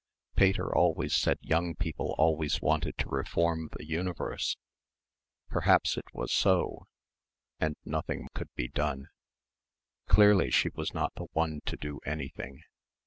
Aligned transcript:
Pater 0.35 0.75
always 0.75 1.15
said 1.15 1.37
young 1.43 1.75
people 1.75 2.15
always 2.17 2.59
wanted 2.59 2.97
to 2.97 3.07
reform 3.07 3.69
the 3.77 3.85
universe... 3.85 4.57
perhaps 5.47 5.95
it 5.95 6.11
was 6.11 6.31
so... 6.33 6.87
and 7.59 7.75
nothing 7.85 8.27
could 8.33 8.49
be 8.55 8.67
done. 8.67 9.09
Clearly 10.07 10.49
she 10.49 10.69
was 10.73 10.91
not 10.95 11.13
the 11.13 11.27
one 11.33 11.61
to 11.67 11.77
do 11.77 11.99
anything. 12.03 12.63